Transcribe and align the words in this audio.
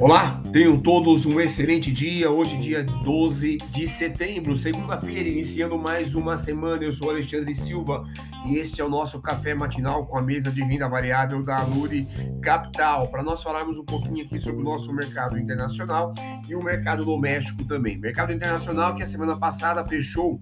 Olá, 0.00 0.40
tenham 0.52 0.78
todos 0.78 1.26
um 1.26 1.40
excelente 1.40 1.90
dia. 1.90 2.30
Hoje, 2.30 2.56
dia 2.56 2.84
12 2.84 3.56
de 3.56 3.88
setembro, 3.88 4.54
segunda-feira, 4.54 5.28
iniciando 5.28 5.76
mais 5.76 6.14
uma 6.14 6.36
semana. 6.36 6.84
Eu 6.84 6.92
sou 6.92 7.10
Alexandre 7.10 7.52
Silva 7.52 8.04
e 8.46 8.58
este 8.58 8.80
é 8.80 8.84
o 8.84 8.88
nosso 8.88 9.20
café 9.20 9.56
matinal 9.56 10.06
com 10.06 10.16
a 10.16 10.22
mesa 10.22 10.52
de 10.52 10.62
renda 10.62 10.88
variável 10.88 11.42
da 11.42 11.58
Aluri 11.58 12.06
Capital. 12.40 13.08
Para 13.08 13.24
nós 13.24 13.42
falarmos 13.42 13.76
um 13.76 13.84
pouquinho 13.84 14.24
aqui 14.24 14.38
sobre 14.38 14.60
o 14.60 14.64
nosso 14.64 14.92
mercado 14.92 15.36
internacional 15.36 16.14
e 16.48 16.54
o 16.54 16.62
mercado 16.62 17.04
doméstico 17.04 17.64
também. 17.64 17.98
Mercado 17.98 18.32
internacional 18.32 18.94
que 18.94 19.02
a 19.02 19.06
semana 19.06 19.36
passada 19.36 19.84
fechou 19.84 20.40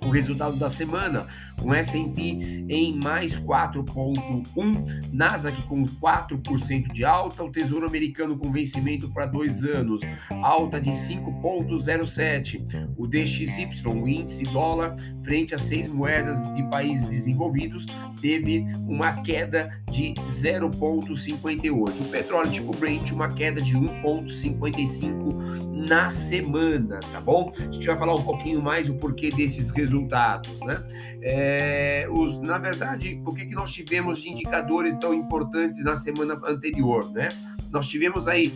o 0.00 0.10
resultado 0.10 0.56
da 0.56 0.68
semana, 0.68 1.26
com 1.60 1.72
S&P 1.72 2.66
em 2.68 2.98
mais 3.02 3.36
4,1, 3.36 5.12
Nasdaq 5.12 5.62
com 5.62 5.84
4% 5.84 6.92
de 6.92 7.04
alta, 7.04 7.42
o 7.42 7.50
Tesouro 7.50 7.86
Americano 7.86 8.36
com 8.38 8.50
vencimento 8.50 9.08
para 9.10 9.26
dois 9.26 9.64
anos, 9.64 10.02
alta 10.42 10.80
de 10.80 10.90
5,07, 10.90 12.88
o 12.96 13.06
DXY, 13.06 13.68
o 13.86 14.08
índice 14.08 14.44
dólar, 14.44 14.96
frente 15.22 15.54
a 15.54 15.58
seis 15.58 15.86
moedas 15.86 16.38
de 16.54 16.62
países 16.70 17.06
desenvolvidos, 17.06 17.86
teve 18.20 18.64
uma 18.86 19.22
queda 19.22 19.70
de 19.90 20.14
0,58. 20.14 21.72
O 21.72 22.08
petróleo 22.10 22.50
tipo 22.50 22.76
Brent, 22.76 23.10
uma 23.10 23.28
queda 23.28 23.60
de 23.60 23.76
1,55 23.76 25.74
na 25.88 26.08
semana, 26.08 27.00
tá 27.00 27.20
bom? 27.20 27.52
A 27.58 27.72
gente 27.72 27.86
vai 27.86 27.98
falar 27.98 28.14
um 28.14 28.22
pouquinho 28.22 28.62
mais 28.62 28.88
o 28.88 28.94
porquê 28.94 29.30
desses 29.30 29.70
resultados, 29.74 30.58
né? 30.60 30.82
É, 31.22 32.06
os, 32.10 32.40
na 32.40 32.58
verdade, 32.58 33.20
por 33.24 33.34
que, 33.34 33.46
que 33.46 33.54
nós 33.54 33.70
tivemos 33.70 34.24
indicadores 34.24 34.96
tão 34.98 35.12
importantes 35.12 35.84
na 35.84 35.96
semana 35.96 36.40
anterior, 36.46 37.10
né? 37.12 37.28
Nós 37.70 37.86
tivemos 37.86 38.28
aí 38.28 38.52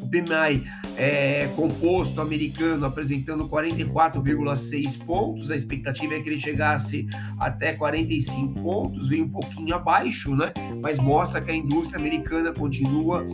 o 0.00 0.08
PMI 0.08 0.64
é, 0.96 1.48
composto 1.56 2.20
americano 2.20 2.86
apresentando 2.86 3.48
44,6 3.48 5.04
pontos. 5.04 5.50
A 5.50 5.56
expectativa 5.56 6.14
é 6.14 6.20
que 6.20 6.28
ele 6.28 6.40
chegasse 6.40 7.06
até 7.38 7.72
45 7.74 8.60
pontos, 8.60 9.08
vem 9.08 9.22
um 9.22 9.28
pouquinho 9.28 9.74
abaixo, 9.74 10.34
né? 10.34 10.52
Mas 10.82 10.98
mostra 10.98 11.40
que 11.40 11.50
a 11.50 11.54
indústria 11.54 11.98
americana 11.98 12.52
continua 12.52 13.24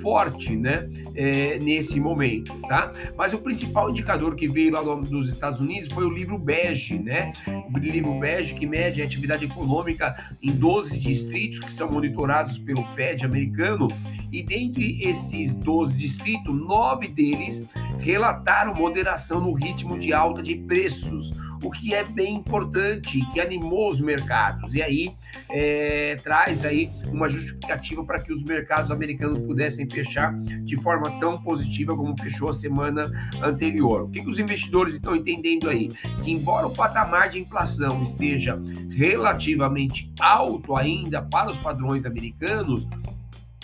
forte, 0.00 0.56
né? 0.56 0.88
É, 1.14 1.58
nesse 1.58 2.00
momento, 2.00 2.52
tá? 2.68 2.92
Mas 3.16 3.34
o 3.34 3.38
principal 3.38 3.90
indicador 3.90 4.34
que 4.34 4.48
veio 4.48 4.72
lá 4.72 4.82
dos 4.82 5.28
Estados 5.28 5.60
Unidos 5.60 5.92
foi 5.92 6.04
o 6.04 6.10
livro 6.10 6.38
bege, 6.38 6.98
né? 6.98 7.32
O 7.72 7.78
livro 7.78 8.18
bege 8.18 8.54
que 8.54 8.66
mede 8.66 9.02
a 9.02 9.04
atividade 9.04 9.44
econômica 9.44 10.14
em 10.42 10.52
12 10.52 10.98
distritos 10.98 11.58
que 11.58 11.72
são 11.72 11.90
monitorados 11.90 12.58
pelo 12.58 12.84
Fed 12.88 13.24
americano 13.24 13.88
e 14.32 14.42
dentre 14.42 15.02
esses 15.02 15.54
12 15.56 15.94
distritos, 15.94 16.54
nove 16.54 17.01
deles 17.08 17.68
relataram 17.98 18.74
moderação 18.74 19.40
no 19.40 19.52
ritmo 19.52 19.98
de 19.98 20.12
alta 20.12 20.42
de 20.42 20.56
preços, 20.56 21.32
o 21.62 21.70
que 21.70 21.94
é 21.94 22.02
bem 22.04 22.34
importante, 22.36 23.24
que 23.32 23.40
animou 23.40 23.88
os 23.88 24.00
mercados. 24.00 24.74
E 24.74 24.82
aí 24.82 25.14
é, 25.48 26.16
traz 26.22 26.64
aí 26.64 26.90
uma 27.06 27.28
justificativa 27.28 28.04
para 28.04 28.20
que 28.20 28.32
os 28.32 28.42
mercados 28.42 28.90
americanos 28.90 29.38
pudessem 29.40 29.88
fechar 29.88 30.34
de 30.34 30.76
forma 30.76 31.10
tão 31.20 31.40
positiva 31.40 31.96
como 31.96 32.20
fechou 32.20 32.48
a 32.48 32.52
semana 32.52 33.10
anterior. 33.42 34.02
O 34.02 34.08
que, 34.08 34.20
que 34.20 34.28
os 34.28 34.38
investidores 34.38 34.94
estão 34.94 35.14
entendendo 35.14 35.68
aí? 35.68 35.88
Que 36.22 36.32
embora 36.32 36.66
o 36.66 36.74
patamar 36.74 37.30
de 37.30 37.40
inflação 37.40 38.02
esteja 38.02 38.60
relativamente 38.90 40.12
alto 40.20 40.76
ainda 40.76 41.22
para 41.22 41.50
os 41.50 41.58
padrões 41.58 42.04
americanos, 42.04 42.88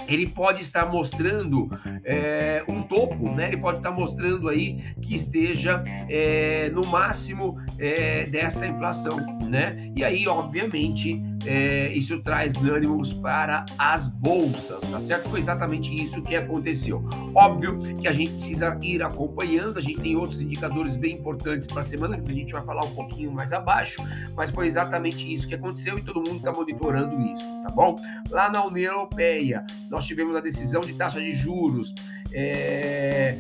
ele 0.07 0.27
pode 0.27 0.63
estar 0.63 0.87
mostrando 0.87 1.69
é, 2.05 2.63
um 2.69 2.83
topo, 2.83 3.31
né? 3.35 3.49
Ele 3.49 3.57
pode 3.57 3.79
estar 3.79 3.91
mostrando 3.91 4.49
aí 4.49 4.83
que 5.01 5.15
esteja 5.15 5.83
é, 6.09 6.71
no 6.71 6.87
máximo 6.87 7.57
é, 7.79 8.25
dessa 8.25 8.67
inflação, 8.67 9.17
né? 9.49 9.93
E 9.97 10.05
aí, 10.05 10.27
obviamente, 10.29 11.23
é, 11.49 11.91
isso 11.95 12.21
traz 12.21 12.63
ânimos 12.63 13.15
para 13.15 13.65
as 13.79 14.07
bolsas, 14.07 14.83
tá 14.83 15.01
certo? 15.01 15.31
Foi 15.31 15.39
exatamente 15.39 15.91
isso 15.91 16.23
que 16.23 16.37
aconteceu. 16.37 17.03
Óbvio 17.35 17.79
que 17.99 18.07
a 18.07 18.13
gente 18.13 18.33
precisa 18.35 18.79
ir 18.83 19.03
acompanhando, 19.03 19.79
a 19.79 19.81
gente 19.81 19.99
tem 19.99 20.15
outros 20.15 20.43
indicadores 20.43 20.95
bem 20.95 21.15
importantes 21.15 21.67
para 21.67 21.81
a 21.81 21.83
semana, 21.83 22.21
que 22.21 22.31
a 22.31 22.35
gente 22.35 22.53
vai 22.53 22.63
falar 22.63 22.85
um 22.85 22.95
pouquinho 22.95 23.33
mais 23.33 23.51
abaixo, 23.51 24.03
mas 24.37 24.51
foi 24.51 24.67
exatamente 24.67 25.33
isso 25.33 25.49
que 25.49 25.55
aconteceu 25.55 25.99
e 25.99 26.03
todo 26.03 26.17
mundo 26.17 26.37
está 26.37 26.53
monitorando 26.53 27.19
isso, 27.23 27.45
tá 27.63 27.71
bom? 27.71 27.97
Lá 28.31 28.51
na 28.51 28.63
União 28.67 28.93
Europeia, 28.93 29.65
nós 29.89 30.05
tivemos 30.05 30.37
a 30.37 30.41
decisão 30.41 30.83
de 30.83 30.93
taxa 30.93 31.19
de 31.19 31.33
juros 31.33 31.95
é, 32.33 33.37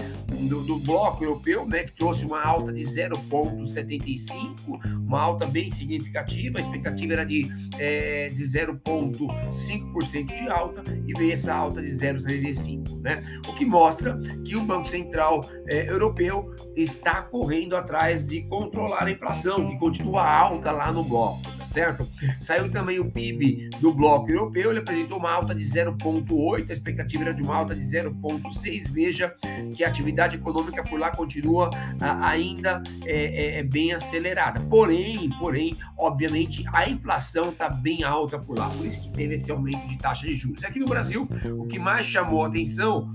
do, 0.48 0.62
do, 0.62 0.78
bloco 0.78 1.22
europeu, 1.24 1.66
né, 1.66 1.84
que 1.84 1.92
trouxe 1.92 2.24
uma 2.24 2.42
alta 2.42 2.72
de 2.72 2.82
0,75, 2.82 4.80
uma 4.96 5.20
alta 5.20 5.46
bem 5.46 5.68
significativa, 5.70 6.58
a 6.58 6.60
expectativa 6.60 7.12
era 7.14 7.24
de, 7.24 7.46
é, 7.78 7.97
de 8.28 8.44
0,5% 8.44 10.26
de 10.26 10.48
alta 10.48 10.82
e 11.06 11.12
veio 11.14 11.32
essa 11.32 11.54
alta 11.54 11.80
de 11.80 11.88
0,75, 11.88 13.00
né? 13.00 13.22
O 13.48 13.54
que 13.54 13.64
mostra 13.64 14.18
que 14.44 14.56
o 14.56 14.62
Banco 14.62 14.88
Central 14.88 15.44
é, 15.66 15.90
Europeu 15.90 16.54
está 16.76 17.22
correndo 17.22 17.76
atrás 17.76 18.26
de 18.26 18.42
controlar 18.42 19.04
a 19.04 19.10
inflação, 19.10 19.68
que 19.70 19.78
continua 19.78 20.24
alta 20.24 20.70
lá 20.70 20.92
no 20.92 21.04
bloco, 21.04 21.40
tá 21.56 21.64
certo? 21.64 22.08
Saiu 22.38 22.70
também 22.70 22.98
o 22.98 23.10
PIB 23.10 23.70
do 23.80 23.92
bloco 23.92 24.30
europeu, 24.30 24.70
ele 24.70 24.80
apresentou 24.80 25.18
uma 25.18 25.32
alta 25.32 25.54
de 25.54 25.64
0,8, 25.64 26.70
a 26.70 26.72
expectativa 26.72 27.24
era 27.24 27.34
de 27.34 27.42
uma 27.42 27.56
alta 27.56 27.74
de 27.74 27.82
0,6 27.82 28.68
vocês 28.68 28.90
veja 28.90 29.34
que 29.74 29.84
a 29.84 29.88
atividade 29.88 30.36
econômica 30.36 30.82
por 30.82 30.98
lá 30.98 31.10
continua 31.10 31.70
ainda 32.00 32.82
é, 33.04 33.12
é, 33.12 33.58
é, 33.58 33.62
bem 33.62 33.92
acelerada. 33.92 34.60
Porém, 34.68 35.30
porém, 35.38 35.76
obviamente, 35.96 36.64
a 36.72 36.88
inflação 36.88 37.50
está 37.50 37.68
bem 37.78 38.02
alta 38.02 38.38
por 38.38 38.58
lá, 38.58 38.68
por 38.70 38.86
isso 38.86 39.02
que 39.02 39.10
teve 39.10 39.34
esse 39.34 39.50
aumento 39.50 39.86
de 39.86 39.96
taxa 39.96 40.26
de 40.26 40.34
juros. 40.34 40.64
Aqui 40.64 40.78
no 40.78 40.86
Brasil, 40.86 41.28
o 41.56 41.66
que 41.66 41.78
mais 41.78 42.06
chamou 42.06 42.44
a 42.44 42.48
atenção 42.48 43.10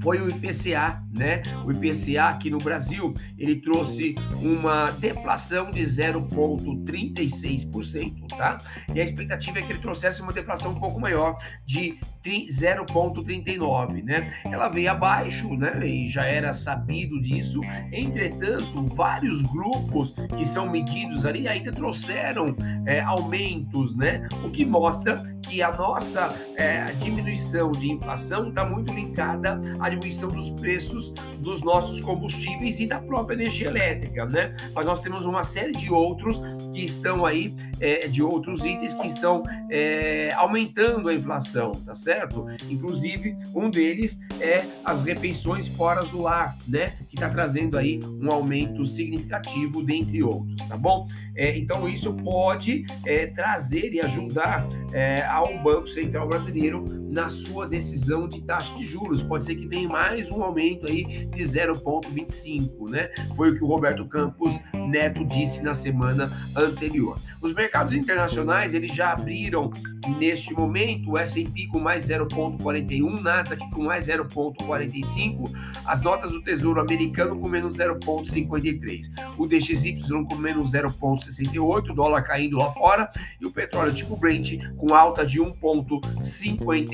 foi 0.00 0.20
o 0.20 0.28
IPCA, 0.28 1.02
né? 1.14 1.42
O 1.64 1.72
IPCA 1.72 2.28
aqui 2.28 2.50
no 2.50 2.58
Brasil, 2.58 3.14
ele 3.38 3.56
trouxe 3.56 4.14
uma 4.40 4.90
deflação 4.92 5.70
de 5.70 5.82
0,36%, 5.82 8.26
tá? 8.36 8.58
E 8.94 9.00
a 9.00 9.04
expectativa 9.04 9.58
é 9.58 9.62
que 9.62 9.72
ele 9.72 9.80
trouxesse 9.80 10.22
uma 10.22 10.32
deflação 10.32 10.70
um 10.72 10.80
pouco 10.80 11.00
maior 11.00 11.36
de 11.66 11.98
0,39, 12.24 14.02
né? 14.02 14.34
Ela 14.44 14.68
veio 14.68 14.90
abaixo, 14.90 15.56
né? 15.56 15.86
E 15.86 16.08
já 16.08 16.24
era 16.24 16.52
sabido 16.52 17.20
disso. 17.20 17.60
Entretanto, 17.92 18.84
vários 18.94 19.42
grupos 19.42 20.14
que 20.36 20.44
são 20.44 20.70
medidos 20.70 21.26
ali 21.26 21.48
ainda 21.48 21.72
trouxeram 21.72 22.54
é, 22.86 23.00
aumentos, 23.00 23.96
né? 23.96 24.28
O 24.44 24.50
que 24.50 24.64
mostra 24.64 25.20
que 25.50 25.60
a 25.62 25.72
nossa 25.72 26.32
é, 26.54 26.84
diminuição 26.92 27.72
de 27.72 27.90
inflação 27.90 28.50
está 28.50 28.64
muito 28.64 28.92
linkada 28.92 29.60
à 29.80 29.88
diminuição 29.88 30.28
dos 30.28 30.48
preços 30.50 31.12
dos 31.40 31.60
nossos 31.62 32.00
combustíveis 32.00 32.78
e 32.78 32.86
da 32.86 33.00
própria 33.00 33.34
energia 33.34 33.66
elétrica, 33.66 34.26
né? 34.26 34.54
Mas 34.72 34.86
nós 34.86 35.00
temos 35.00 35.24
uma 35.24 35.42
série 35.42 35.72
de 35.72 35.92
outros 35.92 36.40
que 36.72 36.84
estão 36.84 37.26
aí, 37.26 37.52
é, 37.80 38.06
de 38.06 38.22
outros 38.22 38.64
itens 38.64 38.94
que 38.94 39.08
estão 39.08 39.42
é, 39.68 40.32
aumentando 40.34 41.08
a 41.08 41.14
inflação, 41.14 41.72
tá 41.72 41.96
certo? 41.96 42.46
Inclusive, 42.68 43.36
um 43.52 43.68
deles 43.68 44.20
é 44.40 44.64
as 44.84 45.02
refeições 45.02 45.66
fora 45.66 46.04
do 46.04 46.22
lar, 46.22 46.56
né? 46.68 46.92
Que 47.08 47.16
está 47.16 47.28
trazendo 47.28 47.76
aí 47.76 47.98
um 48.04 48.30
aumento 48.30 48.84
significativo, 48.84 49.82
dentre 49.82 50.22
outros, 50.22 50.54
tá 50.68 50.76
bom? 50.76 51.08
É, 51.34 51.58
então, 51.58 51.88
isso 51.88 52.14
pode 52.14 52.86
é, 53.04 53.26
trazer 53.26 53.92
e 53.92 54.00
ajudar 54.00 54.64
é, 54.92 55.22
ao 55.40 55.58
Banco 55.58 55.88
Central 55.88 56.28
Brasileiro 56.28 56.84
na 57.10 57.28
sua 57.28 57.66
decisão 57.66 58.28
de 58.28 58.40
taxa 58.42 58.72
de 58.76 58.86
juros. 58.86 59.22
Pode 59.22 59.44
ser 59.44 59.56
que 59.56 59.66
venha 59.66 59.88
mais 59.88 60.30
um 60.30 60.42
aumento 60.42 60.86
aí 60.86 61.26
de 61.26 61.42
0,25, 61.42 62.88
né? 62.88 63.10
Foi 63.36 63.50
o 63.50 63.54
que 63.56 63.64
o 63.64 63.66
Roberto 63.66 64.06
Campos 64.06 64.58
Neto 64.72 65.24
disse 65.24 65.62
na 65.62 65.74
semana 65.74 66.30
anterior. 66.56 67.18
Os 67.40 67.52
mercados 67.54 67.94
internacionais 67.94 68.74
eles 68.74 68.94
já 68.94 69.12
abriram 69.12 69.70
neste 70.18 70.52
momento 70.52 71.10
o 71.10 71.18
S&P 71.18 71.66
com 71.68 71.78
mais 71.78 72.08
0,41, 72.08 73.20
Nasdaq 73.20 73.70
com 73.70 73.82
mais 73.82 74.06
0,45, 74.06 75.50
as 75.84 76.02
notas 76.02 76.30
do 76.30 76.42
Tesouro 76.42 76.80
Americano 76.80 77.38
com 77.38 77.48
menos 77.48 77.76
0,53, 77.76 79.06
o 79.36 79.46
DXY 79.46 80.24
com 80.28 80.36
menos 80.36 80.72
0,68, 80.72 81.90
o 81.90 81.94
dólar 81.94 82.22
caindo 82.22 82.56
lá 82.56 82.72
fora 82.72 83.10
e 83.40 83.46
o 83.46 83.50
petróleo 83.50 83.92
tipo 83.92 84.16
Brent 84.16 84.58
com 84.76 84.94
alta 84.94 85.24
de 85.24 85.40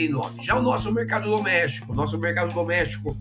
1,59. 0.09 0.43
Já 0.43 0.57
o 0.57 0.63
nosso 0.63 0.93
mercado 0.93 1.29
doméstico, 1.29 1.95
nosso 1.95 2.19
mercado 2.19 2.55
doméstico 2.55 3.17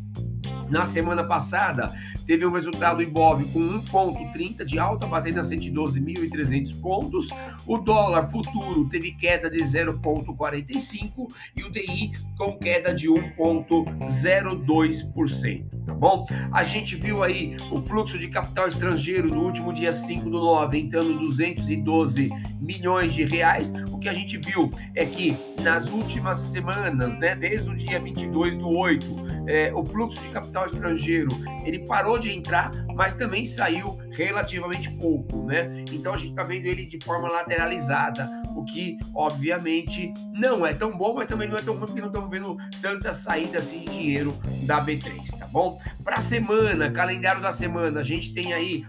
na 0.70 0.86
semana 0.86 1.24
passada 1.24 1.92
teve 2.26 2.46
um 2.46 2.52
resultado 2.52 3.02
Ibov 3.02 3.44
com 3.52 3.80
1,30 3.80 4.66
de 4.66 4.78
alta, 4.80 5.06
batendo 5.06 5.40
a 5.40 5.44
112.300 5.44 6.82
pontos. 6.82 7.30
O 7.66 7.78
dólar 7.78 8.30
futuro 8.30 8.90
teve 8.90 9.12
queda 9.12 9.50
de 9.50 9.60
0,45 9.60 11.28
e 11.56 11.64
o 11.64 11.72
DI 11.72 12.12
com 12.38 12.58
queda 12.58 12.94
de 12.94 13.08
1,02%. 13.08 15.64
Tá 15.86 15.94
bom? 15.94 16.26
A 16.52 16.64
gente 16.64 16.96
viu 16.96 17.24
aí 17.24 17.56
o 17.72 17.80
fluxo 17.84 18.18
de 18.18 18.28
capital 18.28 18.68
estrangeiro 18.68 19.30
no 19.30 19.44
último 19.44 19.72
dia 19.72 19.94
5 19.94 20.28
do 20.30 20.40
9 20.40 20.80
entrando 20.80 21.20
212 21.20 22.32
milhões 22.60 23.14
de 23.14 23.24
reais. 23.24 23.72
O 23.92 24.00
que 24.00 24.10
a 24.10 24.14
gente 24.14 24.38
viu 24.38 24.72
é 24.96 25.06
que 25.06 25.38
nas 25.62 25.92
últimas 25.92 26.40
semanas, 26.40 27.16
né, 27.20 27.36
desde 27.36 27.70
o 27.70 27.76
dia 27.76 28.00
22 28.00 28.58
do 28.58 28.68
8, 28.70 29.06
é, 29.48 29.72
o 29.74 29.86
fluxo 29.86 30.20
de 30.22 30.30
capital 30.30 30.55
estrangeiro 30.64 31.32
ele 31.66 31.80
parou 31.80 32.20
de 32.20 32.32
entrar, 32.32 32.70
mas 32.94 33.16
também 33.16 33.44
saiu 33.44 33.98
relativamente 34.12 34.92
pouco, 34.92 35.46
né? 35.46 35.84
Então 35.92 36.14
a 36.14 36.18
gente 36.18 36.30
está 36.30 36.44
vendo 36.44 36.66
ele 36.68 36.86
de 36.86 37.04
forma 37.04 37.28
lateralizada, 37.28 38.30
o 38.56 38.64
que 38.64 38.98
obviamente 39.16 40.14
não 40.32 40.66
é 40.66 40.74
tão 40.74 40.96
bom, 40.96 41.16
mas 41.16 41.28
também 41.28 41.50
não 41.50 41.58
é 41.58 41.62
tão 41.62 41.76
ruim 41.76 41.88
porque 41.88 42.02
não 42.02 42.08
estamos 42.08 42.30
vendo 42.30 42.56
tanta 42.82 43.12
saída 43.12 43.58
assim 43.60 43.80
de 43.80 43.92
dinheiro 43.92 44.34
da 44.64 44.84
B3, 44.84 45.38
tá 45.40 45.48
bom? 45.48 45.80
Para 46.04 46.22
semana, 46.22 46.92
calendário 46.92 47.42
da 47.42 47.52
semana, 47.52 48.02
a 48.02 48.04
gente 48.04 48.34
tem 48.34 48.54
aí 48.54 48.86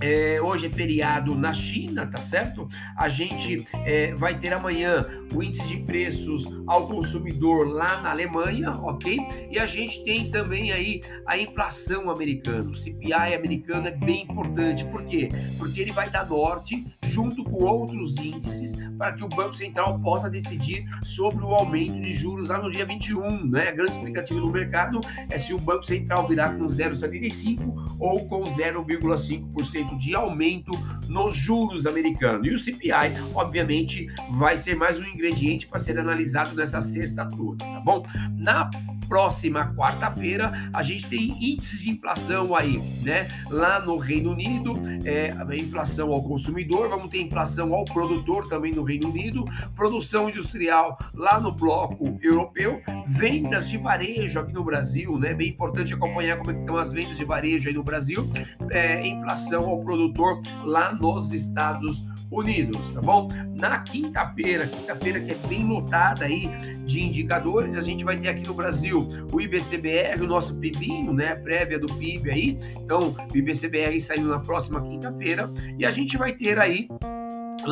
é, 0.00 0.40
hoje 0.42 0.66
é 0.66 0.70
feriado 0.70 1.34
na 1.34 1.52
China, 1.52 2.06
tá 2.06 2.20
certo? 2.20 2.68
A 2.96 3.08
gente 3.08 3.66
é, 3.84 4.14
vai 4.14 4.38
ter 4.38 4.52
amanhã 4.52 5.04
o 5.34 5.42
índice 5.42 5.66
de 5.66 5.78
preços 5.78 6.46
ao 6.66 6.86
consumidor 6.86 7.68
lá 7.68 8.00
na 8.00 8.10
Alemanha, 8.10 8.70
ok? 8.70 9.18
E 9.50 9.58
a 9.58 9.66
gente 9.66 10.04
tem 10.04 10.30
também 10.30 10.72
aí 10.72 11.00
a 11.26 11.38
inflação 11.38 12.10
americana. 12.10 12.70
O 12.70 12.74
CPI 12.74 13.34
americano 13.34 13.88
é 13.88 13.90
bem 13.90 14.22
importante, 14.22 14.84
por 14.86 15.04
quê? 15.04 15.28
Porque 15.58 15.80
ele 15.80 15.92
vai 15.92 16.10
dar 16.10 16.28
norte 16.28 16.84
junto 17.06 17.44
com 17.44 17.64
outros 17.64 18.16
índices 18.18 18.74
para 18.98 19.12
que 19.12 19.24
o 19.24 19.28
Banco 19.28 19.54
Central 19.54 19.98
possa 20.00 20.30
decidir 20.30 20.84
sobre 21.02 21.44
o 21.44 21.54
aumento 21.54 22.00
de 22.00 22.12
juros 22.12 22.48
lá 22.48 22.58
no 22.58 22.70
dia 22.70 22.84
21, 22.84 23.46
né? 23.46 23.68
A 23.68 23.72
grande 23.72 23.92
explicativa 23.92 24.40
do 24.40 24.50
mercado 24.50 25.00
é 25.30 25.38
se 25.38 25.52
o 25.52 25.58
Banco 25.58 25.84
Central 25.84 26.26
virá 26.26 26.48
com 26.50 26.66
0,75 26.66 27.96
ou 27.98 28.26
com 28.28 28.42
0,5% 28.42 29.93
de 29.96 30.14
aumento 30.14 30.72
nos 31.08 31.34
juros 31.34 31.86
americanos. 31.86 32.46
E 32.48 32.52
o 32.52 32.58
CPI, 32.58 33.32
obviamente, 33.34 34.06
vai 34.30 34.56
ser 34.56 34.74
mais 34.74 34.98
um 34.98 35.04
ingrediente 35.04 35.66
para 35.66 35.78
ser 35.78 35.98
analisado 35.98 36.54
nessa 36.54 36.80
sexta 36.80 37.28
toda, 37.28 37.64
tá 37.64 37.80
bom? 37.80 38.04
Na 38.36 38.70
próxima 39.14 39.72
quarta-feira 39.76 40.52
a 40.72 40.82
gente 40.82 41.06
tem 41.06 41.30
índices 41.52 41.78
de 41.78 41.90
inflação 41.90 42.52
aí, 42.52 42.82
né? 43.00 43.28
Lá 43.48 43.78
no 43.78 43.96
Reino 43.96 44.32
Unido, 44.32 44.72
é, 45.04 45.30
a 45.30 45.54
inflação 45.54 46.10
ao 46.10 46.20
consumidor, 46.20 46.88
vamos 46.88 47.10
ter 47.10 47.22
inflação 47.22 47.72
ao 47.72 47.84
produtor 47.84 48.48
também 48.48 48.72
no 48.72 48.82
Reino 48.82 49.08
Unido, 49.08 49.44
produção 49.76 50.28
industrial 50.28 50.98
lá 51.14 51.38
no 51.38 51.52
bloco 51.52 52.18
europeu, 52.20 52.82
vendas 53.06 53.68
de 53.68 53.78
varejo 53.78 54.40
aqui 54.40 54.52
no 54.52 54.64
Brasil, 54.64 55.16
né? 55.16 55.32
Bem 55.32 55.50
importante 55.50 55.94
acompanhar 55.94 56.38
como 56.38 56.50
é 56.50 56.58
estão 56.58 56.76
as 56.76 56.92
vendas 56.92 57.16
de 57.16 57.24
varejo 57.24 57.68
aí 57.68 57.74
no 57.76 57.84
Brasil, 57.84 58.28
é, 58.68 59.06
inflação 59.06 59.68
ao 59.68 59.80
produtor 59.84 60.42
lá 60.64 60.92
nos 60.92 61.32
Estados 61.32 62.00
Unidos 62.00 62.13
Unidos, 62.34 62.90
tá 62.90 63.00
bom? 63.00 63.28
Na 63.54 63.80
quinta-feira, 63.80 64.66
quinta-feira 64.66 65.20
que 65.20 65.32
é 65.32 65.34
bem 65.48 65.64
lotada 65.66 66.24
aí 66.24 66.48
de 66.84 67.02
indicadores, 67.02 67.76
a 67.76 67.80
gente 67.80 68.04
vai 68.04 68.16
ter 68.16 68.28
aqui 68.28 68.46
no 68.46 68.54
Brasil 68.54 69.06
o 69.32 69.40
IBCBR, 69.40 70.20
o 70.22 70.26
nosso 70.26 70.58
PIBinho, 70.58 71.12
né? 71.12 71.34
Prévia 71.36 71.78
do 71.78 71.86
PIB 71.86 72.30
aí. 72.30 72.58
Então, 72.76 73.14
o 73.32 73.36
IBCBR 73.36 74.00
saindo 74.00 74.28
na 74.28 74.40
próxima 74.40 74.80
quinta-feira 74.80 75.50
e 75.78 75.86
a 75.86 75.90
gente 75.90 76.16
vai 76.16 76.32
ter 76.32 76.58
aí 76.58 76.88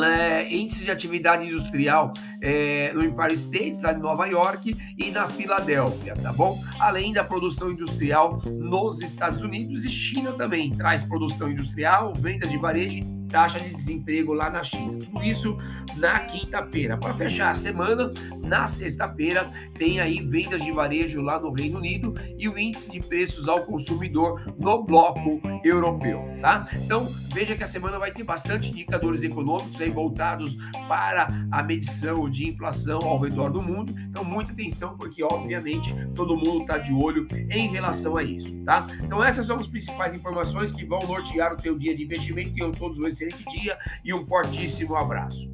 é, 0.00 0.54
índice 0.54 0.84
de 0.84 0.90
atividade 0.90 1.46
industrial 1.46 2.12
é, 2.40 2.92
no 2.92 3.04
Empire 3.04 3.34
State, 3.34 3.80
lá 3.82 3.92
em 3.92 3.98
Nova 3.98 4.26
York, 4.26 4.74
e 4.98 5.10
na 5.10 5.28
Filadélfia, 5.28 6.14
tá 6.14 6.32
bom? 6.32 6.62
Além 6.78 7.12
da 7.12 7.22
produção 7.24 7.70
industrial 7.70 8.40
nos 8.46 9.02
Estados 9.02 9.42
Unidos 9.42 9.84
e 9.84 9.90
China 9.90 10.32
também 10.32 10.70
traz 10.70 11.02
produção 11.02 11.50
industrial, 11.50 12.14
venda 12.14 12.46
de 12.46 12.56
varejo 12.56 13.00
taxa 13.32 13.58
de 13.58 13.74
desemprego 13.74 14.34
lá 14.34 14.50
na 14.50 14.62
China. 14.62 14.98
Tudo 14.98 15.24
isso 15.24 15.56
na 15.96 16.20
quinta-feira. 16.20 16.98
Para 16.98 17.16
fechar 17.16 17.50
a 17.50 17.54
semana, 17.54 18.12
na 18.44 18.66
sexta-feira, 18.66 19.48
tem 19.78 20.00
aí 20.00 20.20
vendas 20.20 20.62
de 20.62 20.70
varejo 20.70 21.22
lá 21.22 21.40
no 21.40 21.50
Reino 21.50 21.78
Unido 21.78 22.14
e 22.38 22.48
o 22.48 22.58
índice 22.58 22.90
de 22.90 23.00
preços 23.00 23.48
ao 23.48 23.60
consumidor 23.60 24.42
no 24.58 24.84
bloco 24.84 25.40
europeu, 25.64 26.22
tá? 26.40 26.66
Então, 26.74 27.10
veja 27.32 27.56
que 27.56 27.64
a 27.64 27.66
semana 27.66 27.98
vai 27.98 28.12
ter 28.12 28.22
bastante 28.22 28.70
indicadores 28.70 29.22
econômicos 29.22 29.80
aí 29.80 29.90
voltados 29.90 30.56
para 30.86 31.28
a 31.50 31.62
medição 31.62 32.28
de 32.28 32.50
inflação 32.50 32.98
ao 33.02 33.18
redor 33.18 33.50
do 33.50 33.62
mundo. 33.62 33.94
Então, 34.10 34.24
muita 34.24 34.52
atenção, 34.52 34.96
porque 34.98 35.22
obviamente 35.22 35.94
todo 36.14 36.36
mundo 36.36 36.62
está 36.62 36.76
de 36.76 36.92
olho 36.92 37.26
em 37.50 37.68
relação 37.68 38.16
a 38.16 38.22
isso, 38.22 38.54
tá? 38.64 38.86
Então, 39.02 39.24
essas 39.24 39.46
são 39.46 39.56
as 39.56 39.66
principais 39.66 40.14
informações 40.14 40.70
que 40.72 40.84
vão 40.84 40.98
nortear 41.00 41.54
o 41.54 41.56
teu 41.56 41.78
dia 41.78 41.96
de 41.96 42.04
investimento. 42.04 42.52
Tenham 42.52 42.72
todos 42.72 42.98
um 42.98 43.06
excelente 43.22 43.44
dia 43.50 43.78
e 44.04 44.12
um 44.12 44.26
fortíssimo 44.26 44.96
abraço. 44.96 45.50